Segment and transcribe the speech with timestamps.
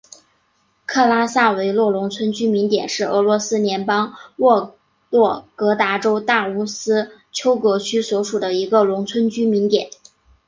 [0.87, 4.75] 克拉萨维诺农村居民点是俄罗斯联邦沃
[5.11, 9.91] 洛格达州大乌斯秋格区所属的一个农村居民点。